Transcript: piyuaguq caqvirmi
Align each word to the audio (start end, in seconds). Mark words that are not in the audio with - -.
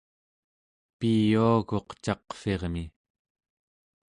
piyuaguq 0.97 1.89
caqvirmi 2.03 2.83